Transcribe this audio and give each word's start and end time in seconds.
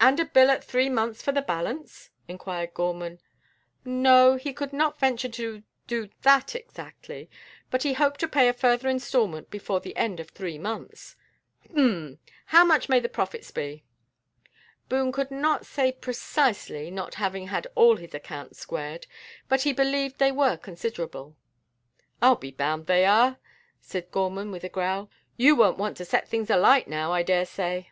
"And 0.00 0.18
a 0.18 0.24
bill 0.24 0.50
at 0.50 0.64
three 0.64 0.88
months 0.88 1.20
for 1.20 1.32
the 1.32 1.42
balance?" 1.42 2.08
inquired 2.28 2.72
Gorman. 2.72 3.20
No, 3.84 4.36
he 4.36 4.54
could 4.54 4.72
not 4.72 4.98
venture 4.98 5.28
to 5.28 5.62
do 5.86 6.08
that 6.22 6.54
exactly, 6.54 7.28
but 7.70 7.82
he 7.82 7.92
hoped 7.92 8.20
to 8.20 8.26
pay 8.28 8.48
a 8.48 8.54
further 8.54 8.88
instalment 8.88 9.50
before 9.50 9.78
the 9.80 9.94
end 9.98 10.18
of 10.18 10.30
three 10.30 10.56
months. 10.56 11.14
"Humph! 11.76 12.18
How 12.46 12.64
much 12.64 12.88
may 12.88 13.00
the 13.00 13.10
profits 13.10 13.50
be?" 13.50 13.84
Boone 14.88 15.12
could 15.12 15.30
not 15.30 15.66
say 15.66 15.92
precisely, 15.92 16.90
not 16.90 17.16
having 17.16 17.48
had 17.48 17.66
all 17.74 17.96
his 17.96 18.14
accounts 18.14 18.58
squared, 18.60 19.06
but 19.46 19.64
he 19.64 19.74
believed 19.74 20.16
they 20.16 20.32
were 20.32 20.56
considerable. 20.56 21.36
"I'll 22.22 22.36
be 22.36 22.50
bound 22.50 22.86
they 22.86 23.04
are," 23.04 23.36
said 23.78 24.10
Gorman 24.10 24.52
with 24.52 24.64
a 24.64 24.70
growl; 24.70 25.10
"you 25.36 25.54
won't 25.54 25.76
want 25.76 25.98
to 25.98 26.06
set 26.06 26.28
things 26.28 26.48
alight 26.48 26.88
now, 26.88 27.12
I 27.12 27.22
daresay." 27.22 27.88